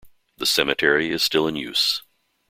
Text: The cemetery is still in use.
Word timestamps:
The 0.37 0.47
cemetery 0.47 1.11
is 1.11 1.21
still 1.21 1.45
in 1.47 1.55
use. 1.55 2.01